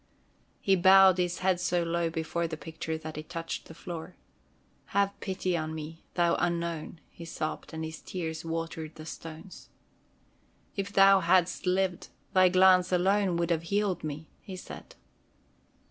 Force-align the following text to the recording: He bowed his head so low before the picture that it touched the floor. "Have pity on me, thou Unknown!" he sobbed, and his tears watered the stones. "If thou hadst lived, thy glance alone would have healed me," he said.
He 0.59 0.75
bowed 0.75 1.19
his 1.19 1.37
head 1.45 1.59
so 1.59 1.83
low 1.83 2.09
before 2.09 2.47
the 2.47 2.57
picture 2.57 2.97
that 2.97 3.19
it 3.19 3.29
touched 3.29 3.65
the 3.67 3.75
floor. 3.75 4.15
"Have 4.97 5.13
pity 5.19 5.55
on 5.55 5.75
me, 5.75 6.01
thou 6.15 6.33
Unknown!" 6.39 6.99
he 7.11 7.23
sobbed, 7.23 7.71
and 7.71 7.85
his 7.85 8.01
tears 8.01 8.43
watered 8.43 8.95
the 8.95 9.05
stones. 9.05 9.69
"If 10.75 10.91
thou 10.91 11.19
hadst 11.19 11.67
lived, 11.67 12.07
thy 12.33 12.49
glance 12.49 12.91
alone 12.91 13.37
would 13.37 13.51
have 13.51 13.61
healed 13.61 14.03
me," 14.03 14.27
he 14.41 14.55
said. 14.55 14.95